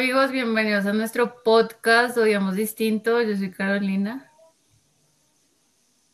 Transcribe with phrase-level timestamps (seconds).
[0.00, 3.20] amigos, bienvenidos a nuestro podcast Odiamos Distinto.
[3.20, 4.32] Yo soy Carolina.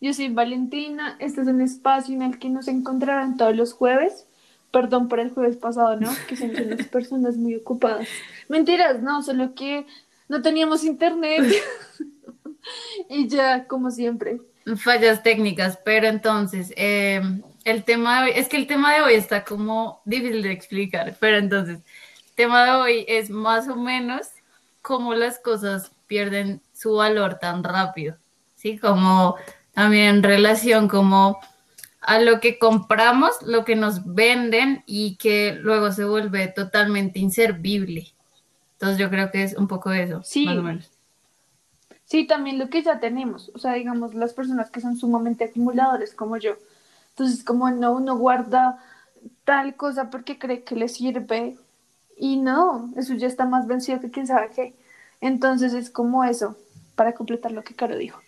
[0.01, 1.17] Yo soy Valentina.
[1.21, 4.27] Este es un espacio en el que nos encontrarán todos los jueves.
[4.73, 6.11] Perdón por el jueves pasado, ¿no?
[6.29, 8.09] Que son unas personas muy ocupadas.
[8.49, 9.87] Mentiras, no, solo que
[10.29, 11.45] no teníamos internet.
[13.09, 14.41] y ya, como siempre.
[14.79, 17.23] Fallas técnicas, pero entonces, eh,
[17.63, 21.17] el tema de hoy, es que el tema de hoy está como difícil de explicar,
[21.21, 21.79] pero entonces,
[22.37, 24.29] tema de hoy es más o menos
[24.83, 28.17] cómo las cosas pierden su valor tan rápido,
[28.55, 28.79] ¿sí?
[28.79, 29.35] Como
[29.73, 31.41] también en relación como
[32.01, 38.13] a lo que compramos, lo que nos venden y que luego se vuelve totalmente inservible.
[38.75, 40.47] Entonces yo creo que es un poco eso, Sí.
[40.47, 40.91] más o menos.
[42.05, 43.51] Sí, también lo que ya tenemos.
[43.55, 46.53] O sea, digamos, las personas que son sumamente acumuladores como yo.
[47.11, 48.79] Entonces, como no, uno guarda
[49.45, 51.57] tal cosa porque cree que le sirve
[52.17, 54.75] y no, eso ya está más vencido que quién sabe qué.
[55.21, 56.57] Entonces es como eso,
[56.95, 58.21] para completar lo que Caro dijo.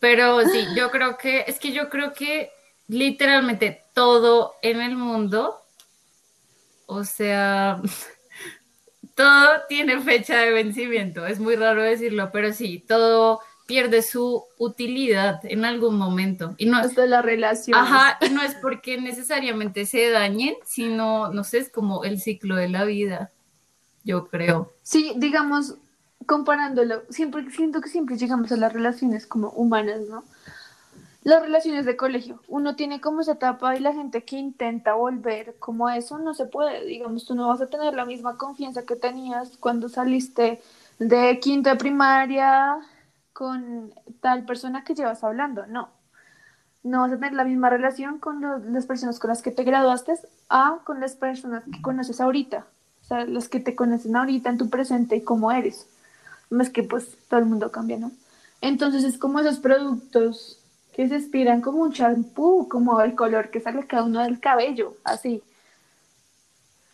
[0.00, 2.50] Pero sí, yo creo que, es que yo creo que
[2.88, 5.58] literalmente todo en el mundo,
[6.86, 7.80] o sea,
[9.14, 11.26] todo tiene fecha de vencimiento.
[11.26, 16.54] Es muy raro decirlo, pero sí, todo pierde su utilidad en algún momento.
[16.58, 17.78] Y no, Hasta la relación.
[17.78, 22.56] ajá, y no es porque necesariamente se dañen, sino, no sé, es como el ciclo
[22.56, 23.30] de la vida,
[24.04, 24.72] yo creo.
[24.82, 25.76] Sí, digamos,
[26.26, 30.24] comparándolo, siempre siento que siempre llegamos a las relaciones como humanas, ¿no?
[31.24, 35.54] Las relaciones de colegio, uno tiene como esa etapa y la gente que intenta volver
[35.60, 38.82] como a eso no se puede, digamos, tú no vas a tener la misma confianza
[38.84, 40.60] que tenías cuando saliste
[40.98, 42.76] de quinto de primaria
[43.32, 45.90] con tal persona que llevas hablando, no.
[46.82, 49.64] No vas a tener la misma relación con los- las personas con las que te
[49.64, 50.14] graduaste
[50.48, 52.66] a con las personas que conoces ahorita.
[53.02, 55.86] O sea, las que te conocen ahorita en tu presente y cómo eres.
[56.50, 58.10] Más que pues todo el mundo cambia, ¿no?
[58.60, 60.58] Entonces es como esos productos
[60.94, 64.96] que se inspiran como un champú, como el color que sale cada uno del cabello,
[65.04, 65.42] así.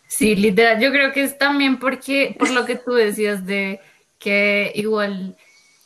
[0.06, 3.80] Sí, literal, yo creo que es también porque, por lo que tú decías de
[4.18, 5.36] que igual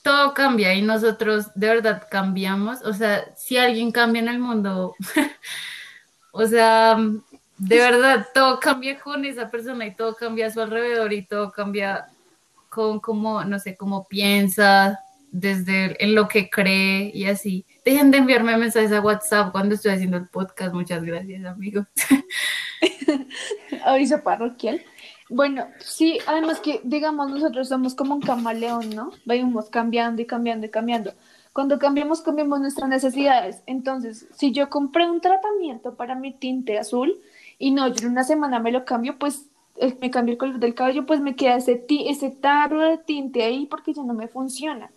[0.03, 4.95] todo cambia y nosotros de verdad cambiamos, o sea, si alguien cambia en el mundo,
[6.33, 6.97] o sea,
[7.59, 11.53] de verdad todo cambia con esa persona y todo cambia a su alrededor y todo
[11.53, 12.07] cambia
[12.69, 14.99] con cómo, no sé, cómo piensa,
[15.31, 17.65] desde en lo que cree y así.
[17.85, 21.87] Dejen de enviarme mensajes a WhatsApp cuando estoy haciendo el podcast, muchas gracias, amigos.
[23.85, 24.83] aviso parroquial.
[25.35, 29.11] Bueno, sí, además que, digamos, nosotros somos como un camaleón, ¿no?
[29.25, 31.13] Vamos cambiando y cambiando y cambiando.
[31.55, 33.63] Cuando cambiamos, cambiamos nuestras necesidades.
[33.67, 37.19] Entonces, si yo compré un tratamiento para mi tinte azul
[37.59, 40.59] y no, yo en una semana me lo cambio, pues eh, me cambio el color
[40.59, 44.15] del cabello, pues me queda ese, ti- ese tarro de tinte ahí porque ya no
[44.15, 44.91] me funciona.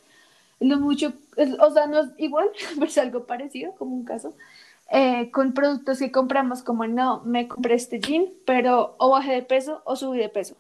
[0.59, 1.13] Lo mucho,
[1.59, 4.33] o sea, no es igual, pero es algo parecido, como un caso
[4.89, 9.41] eh, con productos que compramos como no, me compré este jean, pero o bajé de
[9.41, 10.55] peso o subí de peso.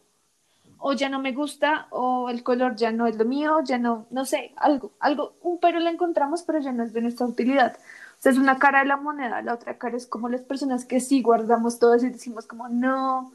[0.77, 4.07] O ya no me gusta, o el color ya no es lo mío, ya no,
[4.11, 7.77] no sé, algo, algo, un pero lo encontramos, pero ya no es de nuestra utilidad.
[8.19, 10.85] O sea, es una cara de la moneda, la otra cara es como las personas
[10.85, 13.31] que sí guardamos todo y decimos como no,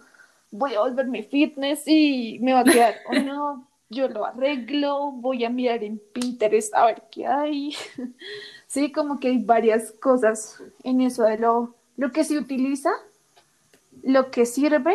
[0.50, 5.44] voy a volverme fitness y me va a quedar, o no, yo lo arreglo, voy
[5.44, 7.74] a mirar en Pinterest a ver qué hay.
[8.70, 12.90] Sí, como que hay varias cosas en eso de lo, lo que se utiliza,
[14.04, 14.94] lo que sirve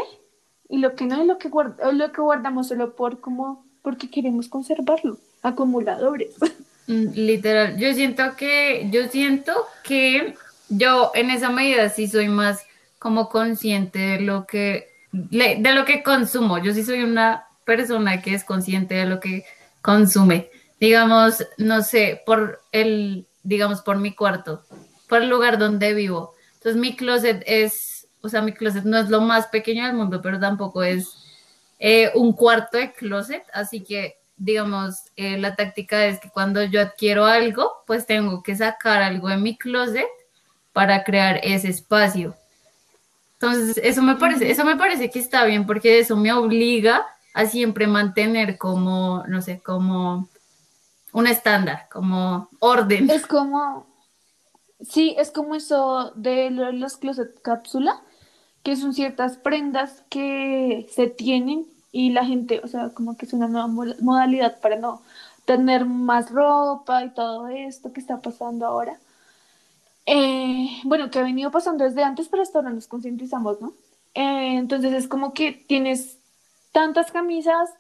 [0.70, 3.66] y lo que no, y lo que, guard- o lo que guardamos solo por como
[3.82, 6.36] porque queremos conservarlo, acumuladores.
[6.88, 9.54] Mm, Literal, yo siento que, yo siento
[9.84, 10.36] que
[10.70, 12.62] yo en esa medida sí soy más
[13.00, 16.60] como consciente de lo que, de lo que consumo.
[16.60, 19.46] Yo sí soy una persona que es consciente de lo que
[19.82, 20.52] consume.
[20.80, 24.64] Digamos, no sé, por el, digamos, por mi cuarto,
[25.08, 26.34] por el lugar donde vivo.
[26.56, 30.22] Entonces mi closet es, o sea, mi closet no es lo más pequeño del mundo,
[30.22, 31.24] pero tampoco es
[31.80, 36.82] eh, un cuarto de closet, así que digamos, eh, la táctica es que cuando yo
[36.82, 40.08] adquiero algo, pues tengo que sacar algo de mi closet
[40.74, 42.36] para crear ese espacio.
[43.34, 47.46] Entonces, eso me parece, eso me parece que está bien porque eso me obliga a
[47.46, 50.30] siempre mantener como, no sé, como
[51.16, 53.08] un estándar, como orden.
[53.08, 53.86] Es como,
[54.82, 58.02] sí, es como eso de lo- los closet cápsula,
[58.64, 63.34] que son ciertas prendas que se tienen y la gente, o sea, como que es
[63.34, 65.02] una nueva mo- modalidad para no
[65.46, 69.00] tener más ropa y todo esto que está pasando ahora.
[70.06, 73.74] Eh, bueno, que ha venido pasando desde antes, pero hasta ahora nos concientizamos, ¿no?
[74.14, 76.20] Eh, entonces es como que tienes
[76.72, 77.72] tantas camisas,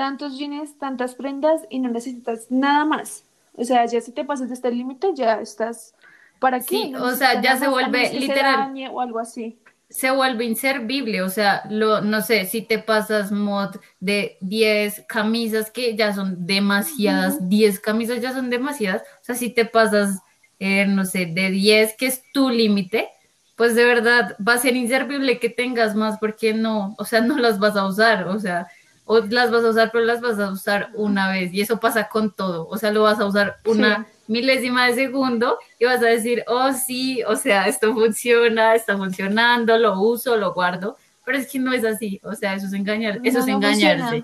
[0.00, 3.24] tantos jeans, tantas prendas y no necesitas nada más.
[3.52, 5.94] O sea, ya si te pasas de este límite, ya estás...
[6.38, 6.64] ¿Para qué?
[6.68, 8.72] Sí, o sea, ya se vuelve literal.
[8.92, 9.58] o algo así.
[9.90, 15.70] Se vuelve inservible, o sea, lo, no sé, si te pasas mod de 10 camisas
[15.70, 20.20] que ya son demasiadas, 10 camisas ya son demasiadas, o sea, si te pasas,
[20.60, 23.10] eh, no sé, de 10, que es tu límite,
[23.54, 27.36] pues de verdad va a ser inservible que tengas más porque no, o sea, no
[27.36, 28.66] las vas a usar, o sea,
[29.12, 31.52] o las vas a usar, pero las vas a usar una vez.
[31.52, 32.68] Y eso pasa con todo.
[32.68, 36.72] O sea, lo vas a usar una milésima de segundo y vas a decir, oh
[36.72, 40.96] sí, o sea, esto funciona, está funcionando, lo uso, lo guardo.
[41.24, 42.20] Pero es que no es así.
[42.22, 44.22] O sea, eso es engañar, eso es engañarse.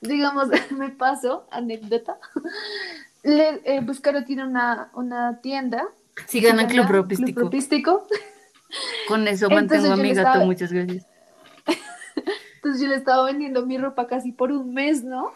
[0.00, 2.18] Digamos, me paso, anécdota.
[3.22, 5.86] Le, eh, Buscaro tiene una, una tienda.
[6.26, 8.08] Sí, gana Club Propístico.
[9.06, 11.06] Con eso mantengo a mi gato, muchas gracias.
[12.66, 15.30] Entonces yo le estaba vendiendo mi ropa casi por un mes, ¿no?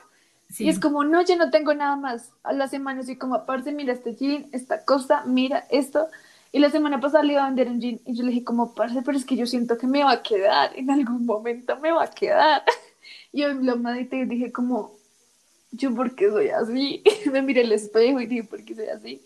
[0.59, 2.32] Y es como, no, yo no tengo nada más.
[2.43, 6.09] A la semana así como, aparte, mira este jean, esta cosa, mira esto.
[6.50, 8.75] Y la semana pasada le iba a vender un jean y yo le dije como,
[8.75, 11.93] parce, pero es que yo siento que me va a quedar, en algún momento me
[11.93, 12.65] va a quedar.
[13.31, 14.91] Y yo lo medité y dije como,
[15.71, 17.05] yo por qué soy así.
[17.33, 19.23] me miré el espejo y dije, ¿por qué soy así?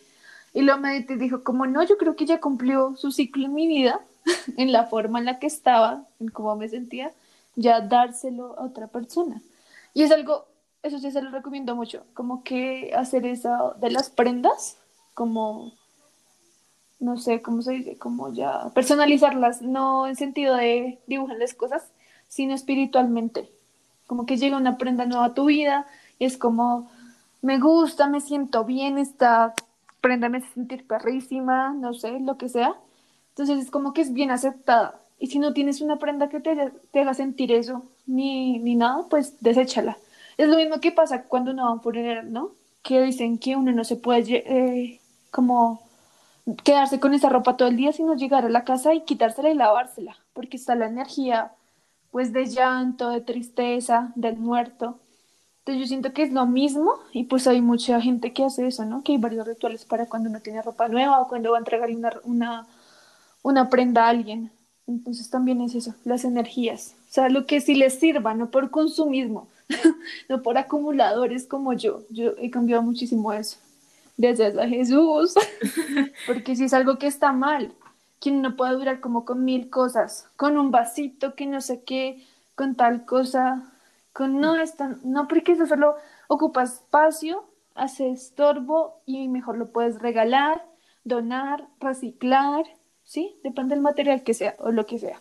[0.53, 3.55] Y lo medité y dijo como, no, yo creo que ya cumplió su ciclo en
[3.55, 3.99] mi vida,
[4.59, 7.11] en la forma en la que estaba, en cómo me sentía
[7.57, 9.41] ya dárselo a otra persona.
[9.93, 10.47] Y es algo,
[10.83, 14.77] eso sí se lo recomiendo mucho, como que hacer eso de las prendas,
[15.15, 15.73] como,
[16.99, 17.99] no sé, ¿cómo se dice?
[17.99, 21.93] Como ya personalizarlas, no en sentido de dibujarles cosas,
[22.29, 23.51] sino espiritualmente.
[24.07, 25.87] Como que llega una prenda nueva a tu vida
[26.19, 26.91] y es como,
[27.43, 29.55] me gusta, me siento bien, esta
[30.01, 32.75] prenda me hace sentir perrísima, no sé, lo que sea.
[33.31, 36.73] Entonces es como que es bien aceptada y si no tienes una prenda que te,
[36.93, 39.97] te haga sentir eso, ni, ni nada, pues deséchala.
[40.37, 42.53] Es lo mismo que pasa cuando uno va a un funeral, ¿no?
[42.83, 45.01] Que dicen que uno no se puede eh,
[45.31, 45.81] como
[46.65, 49.55] quedarse con esa ropa todo el día, sino llegar a la casa y quitársela y
[49.55, 51.53] lavársela, porque está la energía,
[52.11, 54.99] pues, de llanto, de tristeza, del muerto.
[55.61, 58.85] Entonces yo siento que es lo mismo y pues hay mucha gente que hace eso,
[58.85, 59.03] ¿no?
[59.03, 61.91] Que hay varios rituales para cuando uno tiene ropa nueva o cuando va a entregar
[61.91, 62.67] una, una,
[63.43, 64.53] una prenda a alguien.
[64.87, 66.95] Entonces también es eso, las energías.
[67.11, 69.49] O sea, lo que sí les sirva, no por consumismo,
[70.29, 72.03] no por acumuladores como yo.
[72.11, 73.59] Yo he cambiado muchísimo eso.
[74.17, 75.35] Desde a Jesús,
[76.27, 77.73] porque si es algo que está mal,
[78.21, 82.25] quien no puede durar como con mil cosas, con un vasito que no sé qué,
[82.55, 83.73] con tal cosa,
[84.13, 85.97] con no está, no porque eso solo
[86.29, 87.45] ocupa espacio,
[87.75, 90.65] hace estorbo y mejor lo puedes regalar,
[91.03, 92.65] donar, reciclar
[93.05, 93.37] ¿sí?
[93.43, 95.21] Depende del material que sea o lo que sea.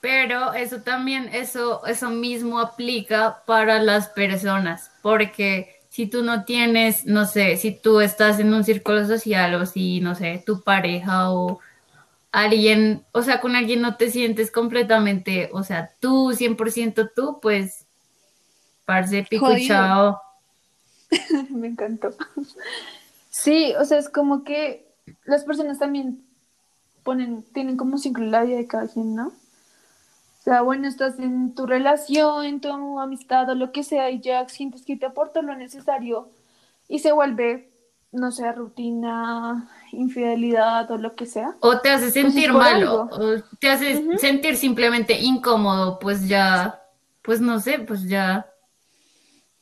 [0.00, 7.06] Pero eso también, eso, eso mismo aplica para las personas, porque si tú no tienes,
[7.06, 11.32] no sé, si tú estás en un círculo social o si, no sé, tu pareja
[11.32, 11.60] o
[12.30, 17.86] alguien, o sea, con alguien no te sientes completamente, o sea, tú, 100% tú, pues,
[18.84, 20.20] parce, picuchao.
[21.50, 22.10] Me encantó.
[23.30, 24.86] Sí, o sea, es como que
[25.24, 26.25] las personas también
[27.06, 29.28] ponen, tienen como ciclo la vida de cada quien, ¿no?
[29.28, 34.20] O sea, bueno, estás en tu relación, en tu amistad o lo que sea, y
[34.20, 36.28] ya sientes que te aporta lo necesario
[36.88, 37.70] y se vuelve,
[38.12, 41.54] no sé, rutina, infidelidad o lo que sea.
[41.60, 46.82] O te hace pues sentir malo, o te hace sentir simplemente incómodo, pues ya,
[47.22, 48.46] pues no sé, pues ya,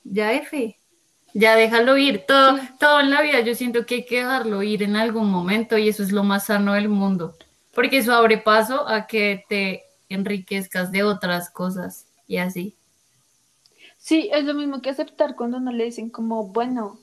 [0.02, 0.78] ya F
[1.35, 2.25] ya déjalo ir.
[2.26, 5.76] Todo, todo en la vida yo siento que hay que dejarlo ir en algún momento
[5.76, 7.37] y eso es lo más sano del mundo,
[7.75, 12.75] porque eso abre paso a que te enriquezcas de otras cosas y así.
[13.99, 16.99] Sí, es lo mismo que aceptar cuando no le dicen como, bueno,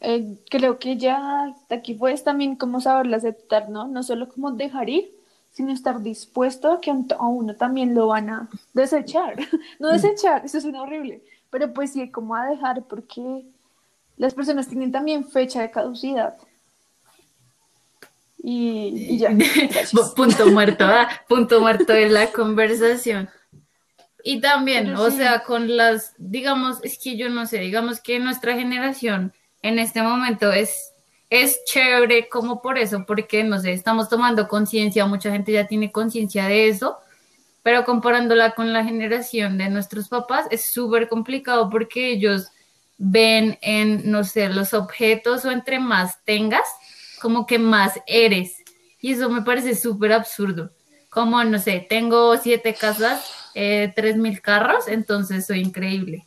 [0.00, 3.86] eh, creo que ya aquí puedes también como saberlo aceptar, ¿no?
[3.86, 5.12] No solo como dejar ir,
[5.52, 9.36] sino estar dispuesto a que a uno también lo van a desechar.
[9.78, 9.92] no mm.
[9.92, 13.44] desechar, eso suena horrible, pero pues sí, como a dejar porque
[14.20, 16.36] las personas tienen también fecha de caducidad.
[18.36, 19.30] Y, ya.
[20.14, 21.08] punto muerto, ¿ah?
[21.26, 23.30] punto muerto en la conversación.
[24.22, 28.54] Y también, o sea, con las, digamos, es que yo no sé, digamos que nuestra
[28.54, 30.92] generación en este momento es,
[31.30, 35.90] es chévere como por eso, porque, no sé, estamos tomando conciencia, mucha gente ya tiene
[35.90, 36.98] conciencia de eso,
[37.62, 42.50] pero comparándola con la generación de nuestros papás es súper complicado porque ellos
[43.02, 46.68] ven en, no sé, los objetos o entre más tengas,
[47.20, 48.56] como que más eres.
[49.00, 50.70] Y eso me parece súper absurdo.
[51.08, 56.26] Como, no sé, tengo siete casas, eh, tres mil carros, entonces soy increíble.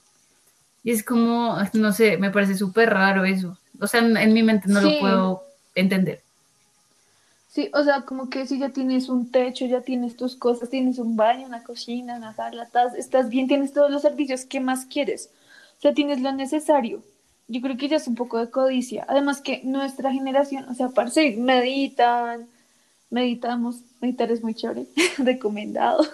[0.83, 3.57] Y es como, no sé, me parece súper raro eso.
[3.79, 4.87] O sea, en, en mi mente no Sí.
[4.95, 5.43] lo puedo
[5.75, 6.21] entender.
[7.49, 10.97] Sí, o sea, como que si ya tienes un techo, ya tienes tus cosas, tienes
[10.97, 14.85] un baño, una cocina, una sala, estás, estás bien, tienes todos los servicios, ¿qué más
[14.87, 15.29] quieres?
[15.83, 17.03] Sea, tienes lo necesario.
[17.49, 19.05] Yo creo que ya es un poco de codicia.
[19.09, 22.47] Además que nuestra generación, o sea, parce, meditan,
[23.09, 24.85] meditamos, meditar es muy chévere,
[25.17, 26.07] recomendado.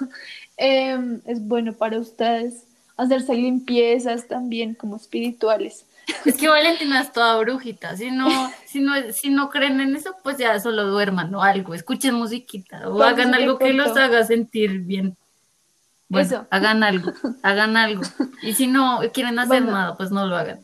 [0.58, 2.64] Em, es bueno para ustedes.
[2.98, 5.86] Hacerse limpiezas también como espirituales.
[6.26, 7.96] Es que Valentina es toda brujita.
[7.96, 8.28] Si no,
[8.66, 11.76] si no, si no creen en eso, pues ya solo duerman o algo.
[11.76, 15.16] Escuchen musiquita o hagan algo que los haga sentir bien.
[16.10, 16.48] Bueno, Eso.
[16.50, 17.12] hagan algo,
[17.44, 18.02] hagan algo.
[18.42, 19.72] Y si no quieren hacer Bueno.
[19.78, 20.60] nada, pues no lo hagan.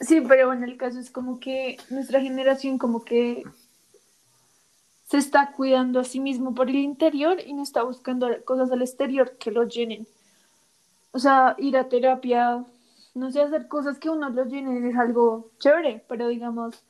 [0.00, 3.44] Sí, pero bueno, el caso es como que nuestra generación como que
[5.08, 8.80] se está cuidando a sí mismo por el interior y no está buscando cosas al
[8.82, 10.06] exterior que lo llenen.
[11.12, 12.64] O sea, ir a terapia,
[13.14, 16.84] no sé, hacer cosas que uno lo llenen es algo chévere, pero digamos,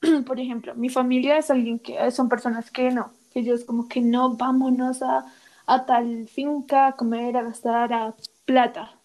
[0.26, 4.00] por ejemplo, mi familia es alguien que son personas que no, que ellos como que
[4.00, 5.24] no, vámonos a,
[5.70, 8.98] a tal finca a comer, a gastar a plata,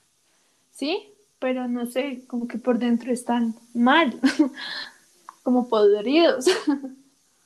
[0.72, 1.14] ¿sí?
[1.38, 4.20] Pero no sé, como que por dentro están mal,
[5.44, 6.46] como podridos.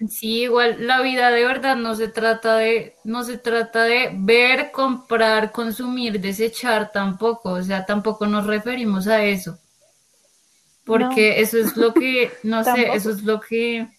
[0.07, 4.71] Sí, igual la vida de verdad no se trata de, no se trata de ver,
[4.71, 9.59] comprar, consumir, desechar tampoco, o sea, tampoco nos referimos a eso.
[10.85, 13.89] Porque eso es lo que, no sé, eso es lo que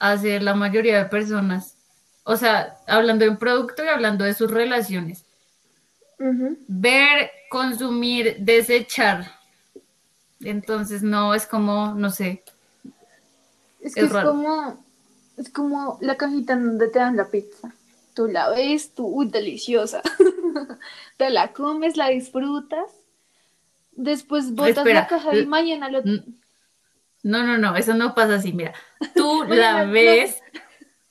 [0.00, 1.76] hace la mayoría de personas.
[2.24, 5.24] O sea, hablando de un producto y hablando de sus relaciones.
[6.68, 9.32] Ver, consumir, desechar.
[10.40, 12.42] Entonces, no, es como, no sé,
[13.80, 14.84] Es que Es como,
[15.36, 17.72] es como la cajita en donde te dan la pizza.
[18.14, 20.02] Tú la ves, tú, uy, deliciosa.
[21.16, 22.90] te la comes, la disfrutas.
[23.92, 26.02] Después botas Espera, la caja y mañana lo...
[26.02, 28.74] no, no, no, eso no pasa así, mira.
[29.14, 30.41] Tú la ves,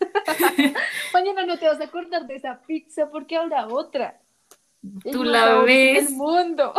[1.13, 4.19] Mañana no te vas a acordar de esa pizza porque habrá otra.
[5.03, 6.07] El Tú la ves.
[6.07, 6.73] del mundo.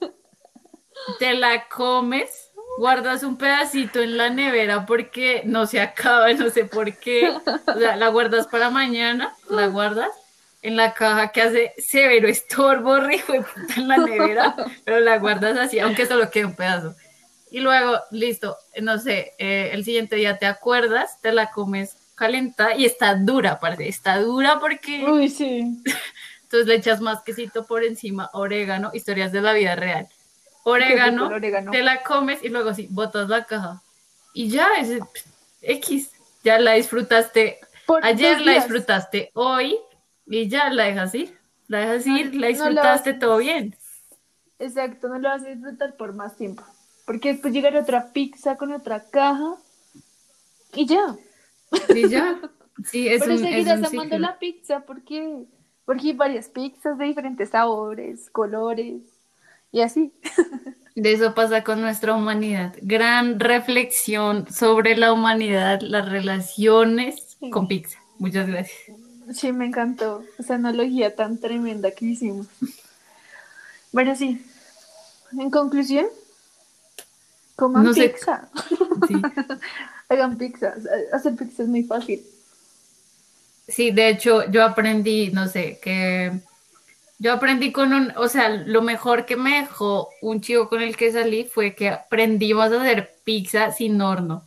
[1.18, 6.64] te la comes, guardas un pedacito en la nevera porque no se acaba, no sé
[6.64, 7.30] por qué.
[7.30, 10.10] O sea, la guardas para mañana, la guardas
[10.62, 13.34] en la caja que hace severo estorbo, rico
[13.76, 16.94] en la nevera, pero la guardas así, aunque solo quede un pedazo.
[17.50, 22.74] Y luego, listo, no sé, eh, el siguiente día te acuerdas, te la comes calentada
[22.76, 25.82] y está dura, aparte, está dura porque Uy, sí.
[26.42, 30.08] entonces le echas más quesito por encima, orégano, historias de la vida real.
[30.64, 31.30] Orégano,
[31.70, 33.82] te la comes y luego sí, botas la caja.
[34.32, 34.98] Y ya, es
[35.60, 36.10] X,
[36.42, 37.58] ya la disfrutaste.
[37.86, 38.64] Por Ayer la días.
[38.64, 39.76] disfrutaste, hoy
[40.26, 41.38] y ya la dejas ir.
[41.68, 43.76] La dejas ir, la no la- disfrutaste todo bien.
[44.58, 46.62] Exacto, no lo vas a disfrutar por más tiempo.
[47.06, 49.56] Porque después llegará otra pizza con otra caja
[50.72, 51.14] y ya.
[51.94, 52.40] Y ya.
[52.84, 55.44] Sí, es seguirás amando la pizza porque,
[55.84, 59.02] porque hay varias pizzas de diferentes sabores, colores
[59.72, 60.12] y así.
[60.94, 62.74] De eso pasa con nuestra humanidad.
[62.82, 67.50] Gran reflexión sobre la humanidad, las relaciones Sí.
[67.50, 67.98] con pizza.
[68.18, 68.96] Muchas gracias.
[69.32, 72.46] Sí, me encantó esa analogía tan tremenda que hicimos.
[73.92, 74.44] Bueno, sí.
[75.38, 76.06] En conclusión,
[77.56, 78.10] coman No sé.
[78.10, 78.48] pizza.
[79.08, 79.14] Sí.
[80.14, 80.74] Hagan pizza.
[81.12, 82.24] Hacer pizza es muy fácil.
[83.68, 86.32] Sí, de hecho, yo aprendí, no sé, que
[87.18, 90.96] yo aprendí con un, o sea, lo mejor que me dejó un chico con el
[90.96, 94.44] que salí fue que aprendimos a hacer pizza sin horno.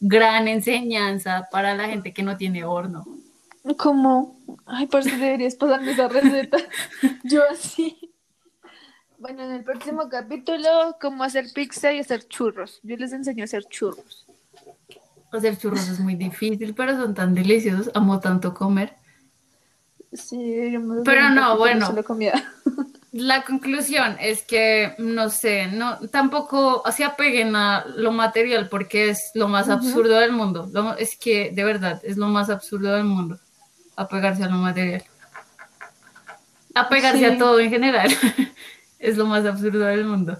[0.00, 3.06] Gran enseñanza para la gente que no tiene horno.
[3.78, 6.58] Como, ay, por si deberías pasarme esa receta.
[7.24, 8.12] Yo así.
[9.18, 12.80] Bueno, en el próximo capítulo, cómo hacer pizza y hacer churros.
[12.82, 14.27] Yo les enseño a hacer churros.
[15.32, 17.90] Hacer churros es muy difícil, pero son tan deliciosos.
[17.94, 18.94] Amo tanto comer.
[20.12, 20.72] Sí,
[21.04, 21.94] Pero no, bueno.
[23.12, 29.30] La conclusión es que, no sé, no, tampoco se apeguen a lo material porque es
[29.34, 30.68] lo más absurdo del mundo.
[30.72, 33.38] Lo- es que, de verdad, es lo más absurdo del mundo,
[33.96, 35.02] apegarse a lo material.
[36.74, 37.24] Apegarse Sí.
[37.24, 38.08] a todo en general
[38.98, 40.38] es lo más absurdo del mundo.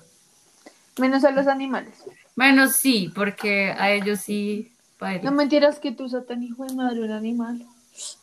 [0.98, 2.04] Menos a los animales.
[2.36, 4.72] Bueno, sí, porque a ellos sí.
[4.98, 5.22] Baila.
[5.30, 7.64] No mentiras que tú sos tan hijo de madre un animal.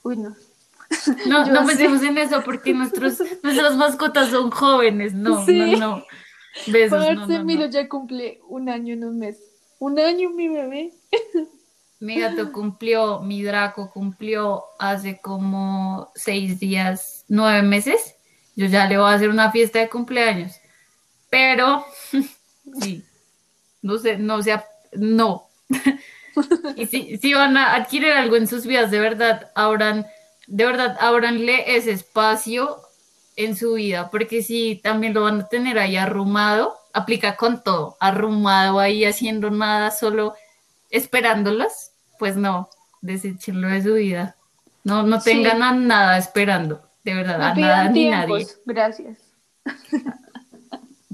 [0.04, 0.36] Uy, no.
[1.26, 5.14] No, no pensemos en eso porque nuestros, nuestras mascotas son jóvenes.
[5.14, 5.76] No, Sí.
[5.78, 6.06] no, no.
[6.68, 7.72] Besos, no, Parce, no, Milo no.
[7.72, 9.38] ya cumple un año en un mes.
[9.80, 10.94] Un año, mi bebé.
[12.00, 18.16] Mi gato cumplió, mi Draco cumplió hace como seis días, nueve meses.
[18.56, 20.52] Yo ya le voy a hacer una fiesta de cumpleaños.
[21.30, 21.86] pero
[22.82, 23.04] sí,
[23.82, 25.48] no sé, no sea, no.
[26.76, 30.06] y si, si van a adquirir algo en sus vidas, de verdad, abran,
[30.48, 32.78] de verdad, ábranle ese espacio
[33.36, 37.98] en su vida, porque si también lo van a tener ahí arrumado, aplica con todo,
[38.00, 40.36] arrumado ahí haciendo nada, solo
[40.90, 42.70] esperándolas, pues no,
[43.02, 44.36] deséchenlo de su vida.
[44.84, 48.48] No, no tengan a nada esperando, de verdad, a nada ni nadie.
[48.66, 49.18] Gracias.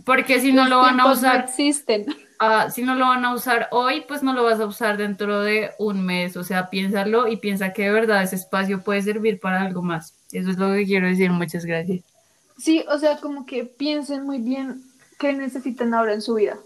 [0.06, 1.40] Porque si no lo van a usar.
[1.40, 2.06] No existen.
[2.43, 5.41] Ah, si no lo van a usar hoy, pues no lo vas a usar dentro
[5.41, 6.36] de un mes.
[6.36, 10.15] O sea, piénsalo y piensa que de verdad ese espacio puede servir para algo más.
[10.31, 11.29] Eso es lo que quiero decir.
[11.29, 12.01] Muchas gracias.
[12.57, 14.81] Sí, o sea, como que piensen muy bien
[15.19, 16.57] qué necesitan ahora en su vida.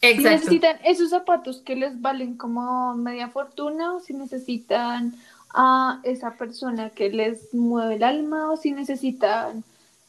[0.00, 0.28] Exacto.
[0.28, 5.14] Si necesitan esos zapatos que les valen como media fortuna, o si necesitan
[5.54, 9.62] a esa persona que les mueve el alma, o si necesitan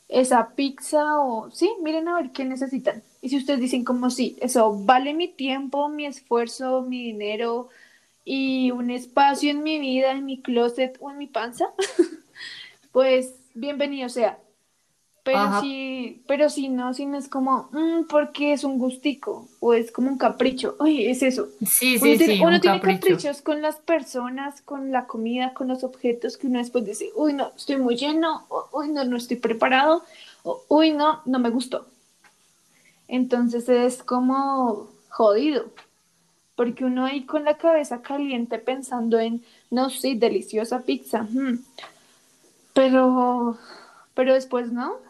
[0.10, 3.04] esa pizza, o sí, miren a ver qué necesitan.
[3.22, 7.70] Y si ustedes dicen como sí, eso vale mi tiempo, mi esfuerzo, mi dinero
[8.26, 11.68] y un espacio en mi vida, en mi closet o en mi panza,
[12.92, 14.40] pues bienvenido sea.
[15.28, 19.74] Pero sí, pero si no, si no es como, mm, porque es un gustico o
[19.74, 20.78] es como un capricho.
[20.80, 21.50] Oye, es eso.
[21.66, 22.42] Sí, sí, uno tiene, sí.
[22.42, 26.86] Uno tiene caprichos con las personas, con la comida, con los objetos que uno después
[26.86, 30.06] dice, uy, no, estoy muy lleno, o, uy, no, no estoy preparado,
[30.44, 31.86] o, uy, no, no me gustó.
[33.10, 35.66] Entonces es como jodido,
[36.56, 41.60] porque uno ahí con la cabeza caliente pensando en, no, sí, deliciosa pizza, hmm,
[42.74, 43.58] pero,
[44.14, 45.06] pero después no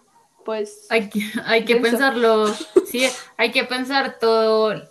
[0.47, 0.87] pues...
[0.89, 2.47] Hay que, hay que pensarlo,
[2.89, 4.81] sí, hay que pensar todo,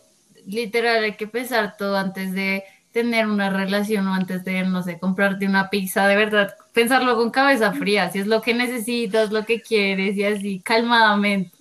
[0.45, 4.99] literal, hay que pensar todo antes de tener una relación o antes de, no sé,
[4.99, 9.47] comprarte una pizza, de verdad, pensarlo con cabeza fría, si es lo que necesitas, lo
[9.47, 11.57] que quieres y así, calmadamente,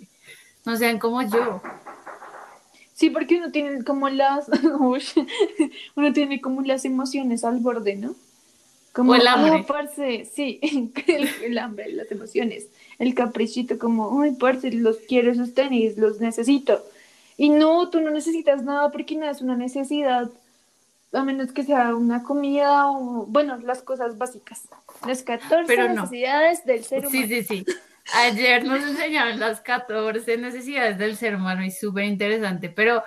[0.65, 1.61] no sean como yo.
[2.95, 4.49] Sí, porque uno tiene como las,
[5.95, 8.13] uno tiene como las emociones al borde, ¿no?
[8.95, 9.65] Como, o el hambre.
[10.33, 10.61] sí,
[11.43, 16.81] el, hambre, las emociones, el caprichito, como, ay, parce, los quiero esos tenis, los necesito.
[17.35, 20.29] Y no, tú no necesitas nada porque no es una necesidad,
[21.11, 24.61] a menos que sea una comida o, bueno, las cosas básicas.
[25.05, 27.27] Las 14 necesidades del ser humano.
[27.27, 27.65] Sí, sí, sí.
[28.13, 33.03] Ayer nos enseñaron las 14 necesidades del ser humano y súper interesante, pero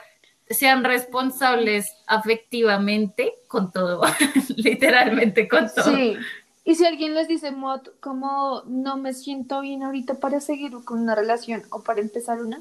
[0.50, 4.02] sean responsables afectivamente con todo,
[4.56, 5.94] literalmente con todo.
[5.94, 6.16] Sí.
[6.64, 7.54] Y si alguien les dice,
[8.00, 12.60] como no me siento bien ahorita para seguir con una relación o para empezar una,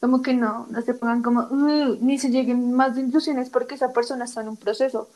[0.00, 1.48] como que no, no se pongan como,
[2.00, 5.08] ni se lleguen más de ilusiones porque esa persona está en un proceso.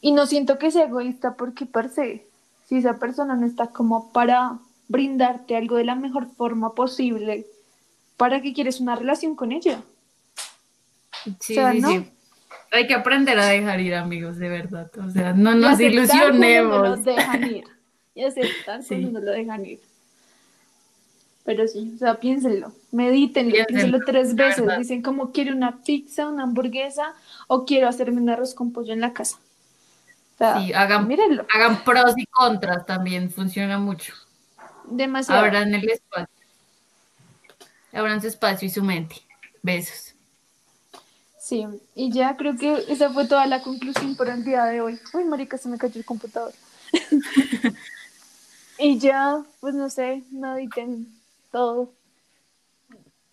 [0.00, 2.26] Y no siento que sea egoísta porque per se,
[2.66, 4.58] si esa persona no está como para
[4.88, 7.46] brindarte algo de la mejor forma posible,
[8.16, 9.82] ¿para qué quieres una relación con ella?
[11.24, 12.10] Sí, sí, sí.
[12.72, 14.90] Hay que aprender a dejar ir, amigos, de verdad.
[15.04, 16.82] O sea, no nos ilusionemos.
[16.82, 17.64] No nos dejan ir.
[18.12, 18.96] Y aceptar sí.
[18.96, 19.80] no lo dejan ir.
[21.44, 24.66] Pero sí, o sea, piénsenlo, medítenlo, piénsenlo, tres veces.
[24.78, 27.14] Dicen como quiero una pizza, una hamburguesa
[27.46, 29.38] o quiero hacerme un arroz con pollo en la casa.
[30.38, 31.46] sí, hagan, mírenlo.
[31.54, 34.12] hagan pros y contras también, funciona mucho.
[34.84, 35.40] Demasiado.
[35.40, 36.28] Abran el espacio.
[37.92, 39.16] Abran su espacio y su mente.
[39.62, 40.14] Besos.
[41.50, 45.00] Sí, y ya creo que esa fue toda la conclusión por el día de hoy.
[45.12, 46.52] Uy, marica, se me cayó el computador.
[48.78, 51.08] y ya, pues no sé, no editen
[51.50, 51.92] todo.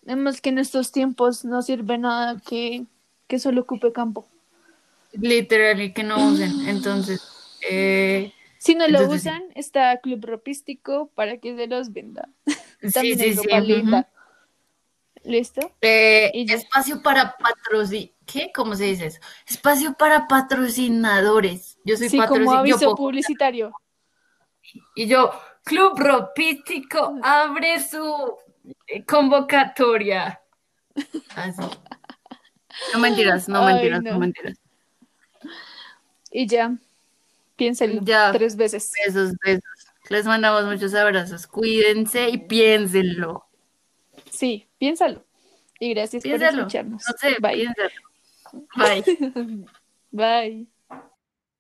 [0.04, 2.88] Además que en estos tiempos no sirve nada que,
[3.28, 4.28] que solo ocupe campo.
[5.12, 6.68] Literal, que no usen.
[6.68, 7.22] Entonces,
[7.70, 12.30] eh, si no lo usan, está Club Ropístico para que se los venda.
[12.96, 14.06] También sí, sí, sí.
[15.28, 15.74] ¿Listo?
[15.82, 18.12] Eh, espacio para patrocinadores.
[18.26, 18.52] ¿Qué?
[18.56, 19.20] ¿Cómo se dice eso?
[19.46, 21.78] Espacio para patrocinadores.
[21.84, 23.74] Yo soy sí, como aviso publicitario.
[24.96, 25.32] Y yo,
[25.66, 28.38] Club Ropístico abre su
[28.88, 30.40] eh, convocatoria.
[31.36, 31.62] Así.
[32.94, 34.20] No mentiras, no mentiras, no.
[34.20, 34.58] mentiras.
[36.32, 36.74] Y ya,
[37.58, 38.94] piénsenlo ya, tres veces.
[39.06, 39.64] Besos, besos.
[40.10, 41.48] Les mandamos muchos abrazos.
[41.48, 43.47] Cuídense y piénsenlo.
[44.38, 45.26] Sí, piénsalo.
[45.80, 47.04] Y gracias por escucharnos.
[47.08, 47.68] No sé, Bye.
[48.76, 49.66] Bye.
[50.12, 50.68] Bye.